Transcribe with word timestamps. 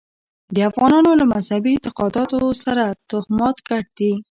د 0.55 0.57
افغانانو 0.69 1.11
له 1.19 1.25
مذهبي 1.33 1.71
اعتقاداتو 1.75 2.39
سره 2.63 2.83
توهمات 3.09 3.57
ګډ 3.69 3.85
دي. 3.99 4.11